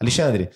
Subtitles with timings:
[0.00, 0.50] Alexandre,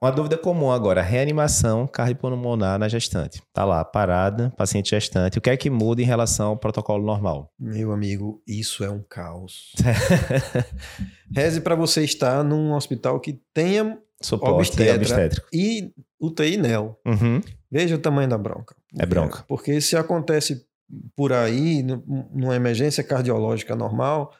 [0.00, 3.42] uma dúvida comum agora, reanimação cardiopulmonar na gestante.
[3.52, 5.38] Tá lá, parada, paciente gestante.
[5.38, 7.52] O que é que muda em relação ao protocolo normal?
[7.58, 9.72] Meu amigo, isso é um caos.
[11.34, 15.48] Reze para você estar num hospital que tenha Suporte obstetra obstétrico.
[15.52, 16.98] e UTI NEL.
[17.06, 17.40] Uhum.
[17.70, 18.74] Veja o tamanho da bronca.
[18.98, 19.44] É bronca.
[19.46, 20.66] Porque se acontece
[21.14, 22.02] por aí, nu-
[22.32, 24.32] numa emergência cardiológica normal,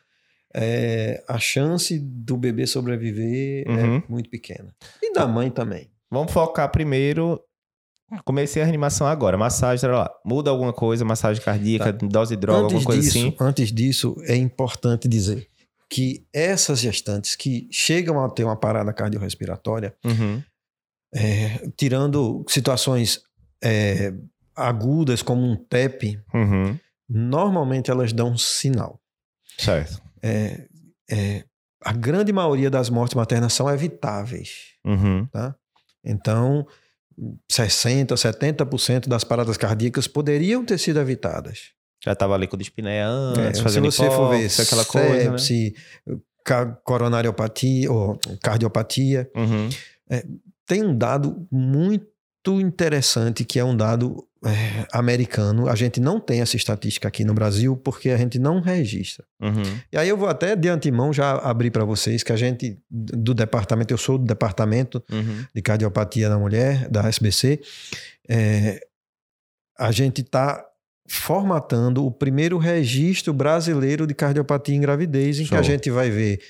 [0.55, 3.97] é, a chance do bebê sobreviver Uhum.
[3.97, 4.75] é muito pequena.
[5.03, 5.91] E da mãe também.
[6.11, 7.41] Vamos focar primeiro.
[8.24, 9.37] Comecei a reanimação agora.
[9.37, 10.11] Massagem, lá.
[10.24, 13.37] Muda alguma coisa, massagem cardíaca, dose de droga, alguma coisa disso, assim.
[13.38, 15.47] antes disso, é importante dizer
[15.91, 20.43] que essas gestantes que chegam a ter uma parada cardiorrespiratória, Uhum.
[21.15, 23.21] é, tirando situações
[23.62, 24.12] é,
[24.57, 26.79] agudas como um TEP, Uhum.
[27.09, 28.99] normalmente elas dão um sinal.
[29.59, 30.01] Certo.
[30.23, 30.67] É,
[31.11, 31.45] é,
[31.85, 34.75] a grande maioria das mortes maternas são evitáveis.
[34.85, 35.29] Uhum.
[36.05, 36.67] Então,
[37.51, 41.73] 60%, 70% das paradas cardíacas poderiam ter sido evitadas.
[42.05, 43.09] Já tava ali com dispneia É,
[43.49, 45.38] antes, se fazendo você for ver aquela coisa, né?
[45.38, 45.75] sepse,
[46.45, 49.69] ca- coronariopatia ou cardiopatia, Uhum.
[50.66, 52.07] tem um dado muito
[52.60, 55.69] interessante que é um dado é, americano.
[55.69, 59.25] A gente não tem essa estatística aqui no Brasil porque a gente não registra.
[59.41, 59.63] Uhum.
[59.93, 63.35] E aí eu vou até de antemão já abrir para vocês que a gente do
[63.35, 65.44] departamento, eu sou do departamento Uhum.
[65.55, 67.61] de cardiopatia na mulher, da SBC,
[68.28, 68.81] é,
[69.78, 70.65] a gente está
[71.09, 75.59] formatando o primeiro registro brasileiro de cardiopatia em gravidez, em que Show.
[75.59, 76.41] a gente vai ver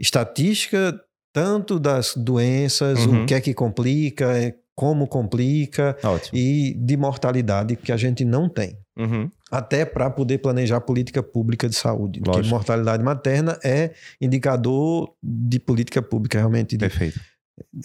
[0.00, 0.98] estatística
[1.32, 3.22] tanto das doenças, Uhum.
[3.22, 6.38] o que é que complica, é, como complica Ótimo.
[6.38, 8.78] e de mortalidade que a gente não tem.
[8.96, 9.28] Uhum.
[9.50, 12.20] Até para poder planejar política pública de saúde.
[12.20, 12.54] Porque Lógico.
[12.54, 17.18] mortalidade materna é indicador de política pública, realmente, de Perfeito.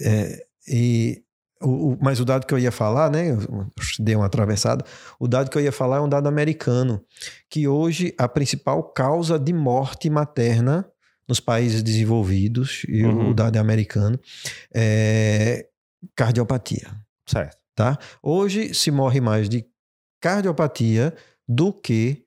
[0.01, 1.23] é, e
[1.59, 3.31] o, o- mas o dado que eu ia falar, né?
[3.31, 3.67] Eu
[3.99, 4.85] dei uma atravessada.
[5.19, 7.01] O dado que eu ia falar é um dado americano,
[7.49, 10.85] que hoje a principal causa de morte materna
[11.27, 13.29] nos países desenvolvidos, e Uhum.
[13.29, 14.19] o dado é americano,
[14.73, 15.65] é
[16.15, 16.91] cardiopatia.
[17.27, 17.57] Certo.
[17.75, 17.97] Tá?
[18.21, 19.65] Hoje se morre mais de
[20.21, 21.15] cardiopatia
[21.47, 22.23] do que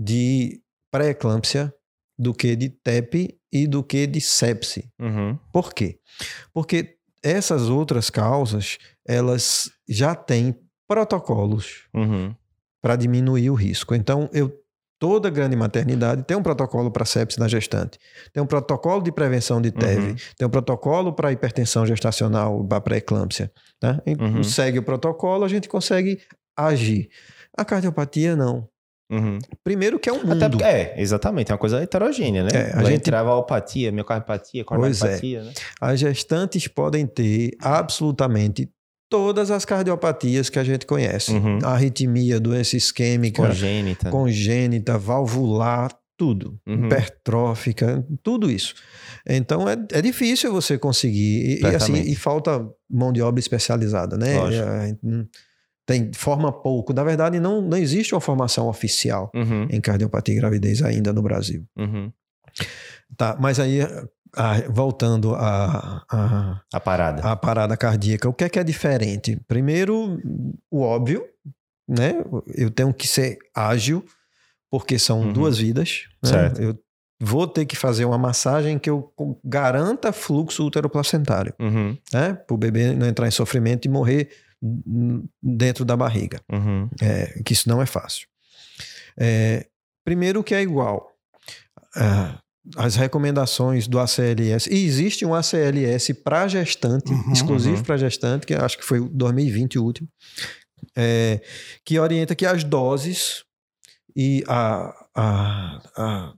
[0.00, 1.72] de pré-eclâmpsia,
[2.18, 4.90] do que de TEP e do que de sepse.
[4.98, 5.38] Uhum.
[5.52, 6.00] Por quê?
[6.52, 12.34] Porque essas outras causas, elas já têm protocolos Uhum.
[12.80, 13.94] para diminuir o risco.
[13.94, 14.52] Então, eu
[14.98, 17.98] toda grande maternidade tem um protocolo para sepsis na gestante,
[18.32, 20.16] tem um protocolo de prevenção de TEV, Uhum.
[20.36, 23.50] tem um protocolo para hipertensão gestacional, para pré-eclâmpsia.
[24.06, 24.42] E Uhum.
[24.42, 26.20] Segue o protocolo, a gente consegue
[26.56, 27.08] agir.
[27.56, 28.68] A cardiopatia, não.
[29.10, 29.38] Uhum.
[29.64, 30.42] Primeiro que é um mundo.
[30.44, 32.50] Até é, exatamente, é uma coisa heterogênea, né?
[32.52, 35.42] É, a Vai gente- entrar valpatia, miocardiopatia, Pois é.
[35.42, 35.52] né?
[35.80, 38.68] As gestantes podem ter absolutamente
[39.08, 41.32] todas as cardiopatias que a gente conhece.
[41.32, 41.58] Uhum.
[41.64, 44.10] Arritmia, doença isquêmica, Congênita.
[44.10, 46.58] congênita, valvular, tudo.
[46.66, 46.86] Uhum.
[46.86, 48.74] Hipertrófica, tudo isso.
[49.26, 51.58] Então é, é difícil você conseguir.
[51.58, 54.36] E, e assim, e falta mão de obra especializada, né?
[54.38, 54.66] Lógico.
[55.02, 55.26] Não-
[55.86, 56.92] Tem, forma pouco.
[56.92, 59.66] Na verdade, não, não existe uma formação oficial Uhum.
[59.70, 61.64] em cardiopatia e gravidez ainda no Brasil.
[61.78, 62.12] Uhum.
[63.16, 63.78] Tá, mas aí,
[64.36, 67.22] ah, voltando a, a, A parada.
[67.22, 69.40] a parada cardíaca, o que é que é diferente?
[69.48, 70.20] Primeiro,
[70.70, 71.24] o óbvio,
[71.88, 72.14] né?
[72.54, 74.04] Eu tenho que ser ágil,
[74.70, 75.32] porque são Uhum.
[75.32, 76.04] duas vidas.
[76.22, 76.30] né?
[76.30, 76.60] Certo.
[76.62, 76.78] Eu
[77.20, 79.12] vou ter que fazer uma massagem que eu
[79.44, 81.96] garanta fluxo uteroplacentário, Uhum.
[82.12, 82.34] né?
[82.34, 84.28] Para o bebê não entrar em sofrimento e morrer
[85.42, 86.40] dentro da barriga.
[86.52, 86.88] Uhum.
[87.00, 88.26] É, que isso não é fácil.
[89.16, 89.66] É,
[90.04, 91.10] primeiro que é igual.
[91.96, 92.38] Ah,
[92.76, 94.68] as recomendações do ACLS.
[94.72, 97.32] E existe um ACLS para gestante, Uhum.
[97.32, 97.82] exclusivo Uhum.
[97.82, 100.08] para gestante, que acho que foi o 2020 o último,
[100.96, 101.40] é,
[101.84, 103.44] que orienta que as doses
[104.16, 106.32] e a, a, a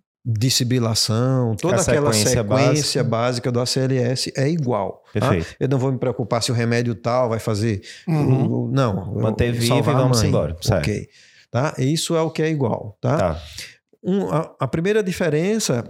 [1.57, 3.05] toda A aquela sequência sequência básica.
[3.05, 3.53] básica.
[3.53, 5.03] do ACLS é igual.
[5.15, 5.21] tá?
[5.31, 5.57] Perfeito.
[5.59, 8.67] Eu não vou me preocupar se o remédio tal vai fazer Uhum.
[8.67, 9.15] o- não.
[9.15, 10.83] Manter vivo e vamos embora, certo.
[10.85, 11.09] Ok.
[11.51, 11.75] Tá?
[11.79, 12.97] Isso é o que é igual.
[13.01, 13.17] Tá?
[13.17, 13.43] Tá.
[14.05, 15.85] Um, a, a primeira diferença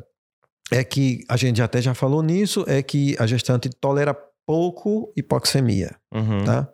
[0.70, 5.96] é que, a gente até já falou nisso, é que a gestante tolera pouco hipoxemia.
[6.12, 6.44] Uhum.
[6.44, 6.68] Tá?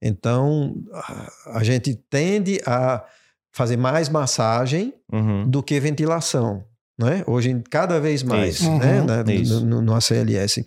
[0.00, 0.74] Então,
[1.46, 3.04] a, gente tende a
[3.50, 5.48] fazer mais massagem Uhum.
[5.48, 6.64] do que ventilação.
[6.98, 7.22] Né?
[7.26, 8.70] hoje cada vez mais Isso.
[8.78, 9.00] né?
[9.00, 9.04] Uhum.
[9.06, 9.64] Na- Isso.
[9.66, 10.64] no, no ACLS.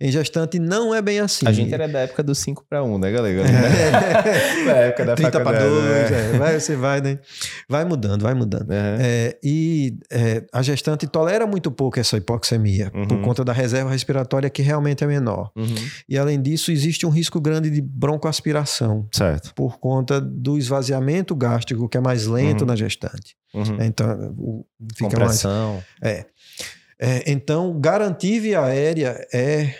[0.00, 1.46] Em gestante não é bem assim.
[1.46, 3.42] A gente era da época do 5 para 1, né, galera?
[4.66, 6.34] da época da 30 para faculdade, 2, né?
[6.34, 7.18] é, vai, você vai, né?
[7.68, 8.70] Vai mudando, vai mudando.
[8.70, 8.96] Aham.
[9.00, 13.06] É, e é, a gestante tolera muito pouco essa hipoxemia, Uhum.
[13.06, 15.50] por conta da reserva respiratória que realmente é menor.
[15.56, 15.74] Uhum.
[16.08, 19.52] E além disso, existe um risco grande de broncoaspiração, Certo.
[19.54, 22.66] por conta do esvaziamento gástrico, que é mais lento Uhum.
[22.66, 23.34] na gestante.
[23.54, 23.82] Uhum.
[23.82, 25.42] Então, o- fica mais.
[25.42, 25.82] Compressão.
[26.02, 26.26] É,
[27.30, 29.74] então, garantir via aérea é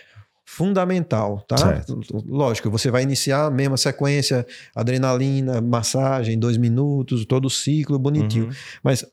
[0.44, 1.56] fundamental, tá?
[1.58, 2.00] Certo.
[2.26, 4.44] Lógico, você vai iniciar a mesma sequência,
[4.74, 8.46] adrenalina, massagem, dois minutos, todo o ciclo bonitinho.
[8.46, 8.52] Uhum.
[8.82, 9.04] Mas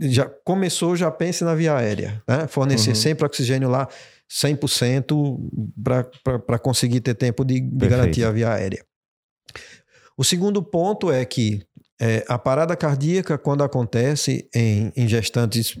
[0.00, 2.46] já começou, já pense na via aérea, né?
[2.48, 2.94] Fornecer Uhum.
[2.96, 3.88] sempre oxigênio lá
[4.28, 5.38] 100%
[6.46, 8.84] para conseguir ter tempo de, de garantir a via aérea.
[10.16, 11.62] O segundo ponto é que
[12.00, 15.76] é, a parada cardíaca, quando acontece em, em gestantes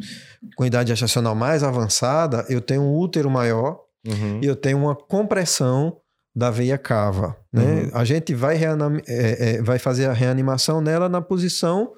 [0.56, 4.40] com idade gestacional mais avançada, eu tenho um útero maior Uhum.
[4.42, 5.96] e eu tenho uma compressão
[6.36, 7.36] da veia cava.
[7.52, 7.62] Né?
[7.62, 7.90] Uhum.
[7.94, 11.92] A gente vai, é, é, vai fazer a reanimação nela na posição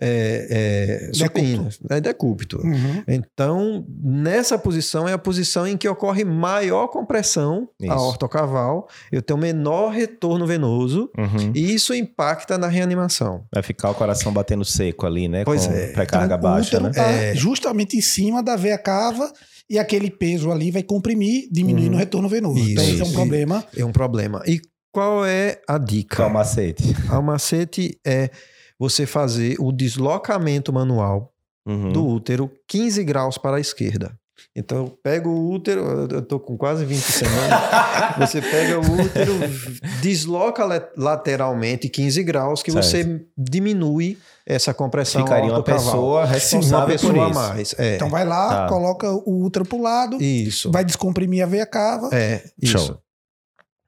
[0.00, 2.58] é, é, supina, é decúbito.
[2.64, 3.02] Uhum.
[3.06, 7.92] Então, nessa posição é a posição em que ocorre maior compressão Isso.
[7.92, 11.52] aortocaval, eu tenho menor retorno venoso Uhum.
[11.54, 13.44] e isso impacta na reanimação.
[13.52, 15.44] Vai ficar o coração batendo seco ali, né?
[15.44, 15.88] Pois com é.
[15.88, 16.90] pré-carga Então, baixa, o útero né?
[16.92, 17.34] tá É.
[17.34, 19.32] justamente em cima da veia cava
[19.68, 21.96] e aquele peso ali vai comprimir, diminuindo Uhum.
[21.96, 22.58] o retorno venoso.
[22.58, 23.12] Isso, então, esse é um isso.
[23.14, 23.64] problema.
[23.76, 24.42] É um problema.
[24.46, 24.60] E
[24.92, 26.16] qual é a dica?
[26.16, 26.84] Qual é o macete?
[27.10, 28.30] A macete é
[28.78, 31.32] você fazer o deslocamento manual
[31.66, 31.92] Uhum.
[31.92, 34.18] do útero 15 graus para a esquerda.
[34.56, 35.80] Então, eu pego o útero,
[36.10, 37.60] eu tô com quase 20 semanas.
[38.18, 39.34] você pega o útero,
[40.00, 42.84] desloca la- lateralmente 15 graus, que Certo.
[42.84, 44.16] você diminui
[44.46, 47.34] essa compressão Ficaria uma pessoa uma responsável pessoa por a isso.
[47.38, 47.74] mais.
[47.78, 47.96] É.
[47.96, 48.68] Então vai lá, Tá.
[48.68, 50.70] coloca o útero pro lado, isso.
[50.70, 52.08] vai descomprimir a veia cava.
[52.14, 52.78] É, isso.
[52.78, 52.98] Show.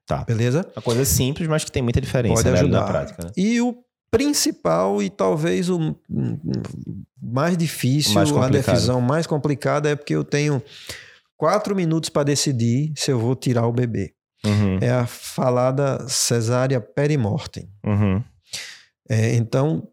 [0.06, 0.25] Tá.
[0.25, 0.66] Beleza?
[0.76, 2.92] Uma coisa simples, mas que tem muita diferença Pode né, ali na ajudar.
[2.92, 3.25] prática.
[3.25, 3.31] Né?
[3.37, 3.76] E o
[4.11, 5.95] principal e talvez o
[7.23, 10.62] mais difícil, Mais a decisão mais complicada é porque eu tenho
[11.37, 14.12] quatro minutos para decidir se eu vou tirar o bebê.
[14.45, 14.79] Uhum.
[14.81, 17.69] É a falada cesárea perimortem.
[17.85, 18.23] Uhum.
[19.09, 19.87] É, então,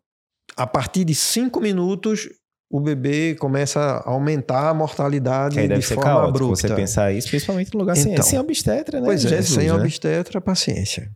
[0.56, 2.30] a partir de cinco minutos,
[2.70, 6.68] o bebê começa a aumentar a mortalidade Que aí deve de ser forma caótico abrupta.
[6.68, 8.24] você pensar isso, principalmente no lugar sem, Então.
[8.26, 9.06] sem obstetra, né?
[9.06, 9.74] Pois é, Jesus, sem né?
[9.74, 11.10] obstetra, paciência.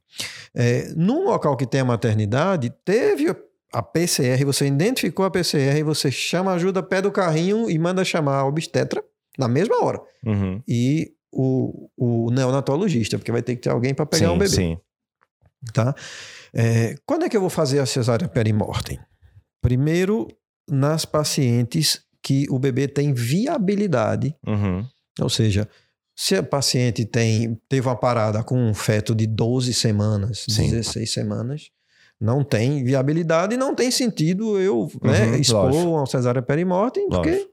[0.56, 3.36] É, num local que tem a maternidade, teve
[3.74, 8.04] a PCR, você identificou a PCR, e você chama ajuda, pede o carrinho e manda
[8.04, 9.04] chamar a obstetra
[9.38, 10.02] na mesma hora.
[10.26, 10.62] Uhum.
[10.68, 14.50] E o, o neonatologista, porque vai ter que ter alguém para pegar sim, um bebê.
[14.50, 14.78] Sim.
[15.74, 15.96] Tá?
[16.54, 19.00] É, quando é que eu vou fazer a cesárea perimortem?
[19.62, 20.28] Primeiro,
[20.70, 24.86] nas pacientes que o bebê tem viabilidade Uhum.
[25.20, 25.68] ou seja,
[26.24, 30.70] se a paciente tem, teve uma parada com um feto de 12 semanas, Sim.
[30.70, 31.72] 16 semanas,
[32.20, 35.90] não tem viabilidade e não tem sentido eu né, Uhum, expor lógico.
[35.90, 37.52] uma cesárea perimortem, porque Lógico.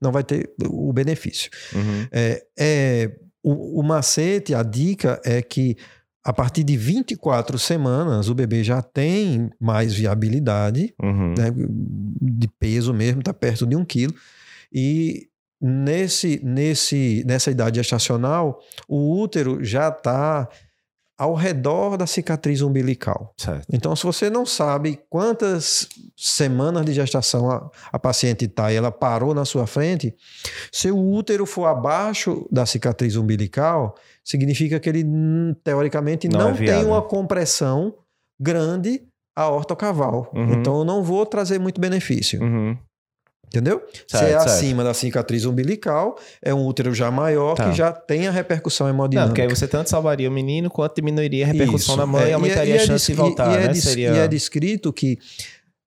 [0.00, 1.48] não vai ter o benefício.
[1.72, 2.06] Uhum.
[2.10, 5.76] É, é, o, o macete, a dica é que
[6.24, 11.34] a partir de 24 semanas o bebê já tem mais viabilidade, Uhum.
[11.38, 11.52] né,
[12.20, 14.12] de peso mesmo, está perto de um quilo.
[14.72, 15.28] E
[15.60, 20.48] nesse, nesse, nessa idade gestacional, o útero já está
[21.18, 23.34] ao redor da cicatriz umbilical.
[23.36, 23.66] Certo.
[23.72, 28.92] Então, se você não sabe quantas semanas de gestação a, a paciente está e ela
[28.92, 30.14] parou na sua frente,
[30.70, 36.50] se o útero for abaixo da cicatriz umbilical, significa que ele, hum, teoricamente, Não não,
[36.50, 37.92] é tem uma compressão
[38.38, 39.02] grande
[39.34, 40.30] aortocaval.
[40.32, 40.52] Uhum.
[40.52, 42.40] Então, eu não vou trazer muito benefício.
[42.40, 42.78] Uhum.
[43.48, 43.82] Entendeu?
[44.06, 44.46] Se Certo, é certo.
[44.46, 47.70] acima da cicatriz umbilical, é um útero já maior Tá.
[47.70, 49.30] que já tem a repercussão Não, hemodinâmica.
[49.30, 51.96] porque aí você tanto salvaria o menino quanto diminuiria a repercussão Isso.
[51.96, 53.56] na mãe É, e aumentaria e é- a e é chance de descri- voltar, e
[53.56, 53.72] é né?
[53.72, 54.10] des- Seria...
[54.10, 55.18] E é descrito que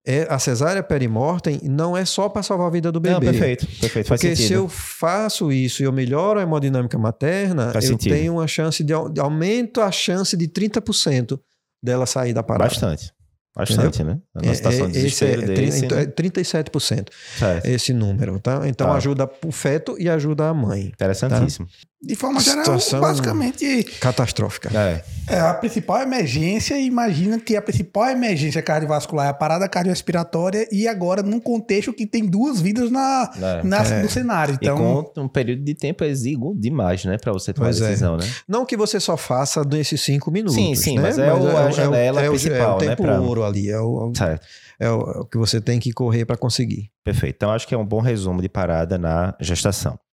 [0.04, 3.14] é, a cesárea perimortem não é só para salvar a vida do bebê.
[3.14, 4.48] Não, perfeito, perfeito, faz Porque sentido.
[4.48, 8.14] se eu faço isso e eu melhoro a hemodinâmica materna, Faz eu sentido.
[8.16, 11.40] tenho uma chance de, de aumento a chance de 30%
[11.84, 12.70] dela sair da parada.
[12.72, 13.14] Bastante.
[13.56, 14.18] Bastante, né?
[14.34, 17.66] Numa situação de É, é, desespero tri- desse, é 37% Certo.
[17.66, 18.62] esse número, tá?
[18.68, 18.96] Então Tá.
[18.96, 20.86] ajuda o feto e ajuda a mãe.
[20.88, 21.68] Interessantíssimo.
[22.04, 22.66] De forma geral,
[23.00, 24.72] basicamente, Catastrófica.
[24.76, 25.04] É.
[25.36, 26.80] é a principal emergência.
[26.80, 32.08] Imagina que a principal emergência cardiovascular é a parada cardiorrespiratória e agora num contexto que
[32.08, 33.64] tem duas vidas na, É.
[33.64, 34.02] na- É.
[34.02, 34.54] no cenário.
[34.56, 37.18] E Então, com um período de tempo exíguo demais, né?
[37.20, 37.90] Pra você tomar Pois é.
[37.90, 38.28] decisão, né?
[38.48, 40.56] Não que você só faça nesses cinco minutos.
[40.56, 41.02] Sim, sim, né?
[41.04, 43.70] mas é o- a janela é o, principal, é o né, tempo pra- ouro ali.
[43.70, 44.48] É o, Certo.
[44.80, 46.90] é o, é o que você tem que correr para conseguir.
[47.04, 47.36] Perfeito.
[47.36, 50.00] Então, acho que é um bom resumo de parada na gestação.